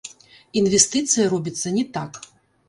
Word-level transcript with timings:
Інвестыцыя 0.61 1.27
робіцца 1.35 1.75
не 1.77 1.85
так! 1.99 2.19